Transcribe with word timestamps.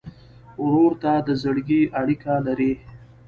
ورور 0.63 0.91
ته 1.01 1.11
د 1.27 1.29
زړګي 1.41 1.81
اړیکه 1.99 2.33
لرې. 2.45 2.71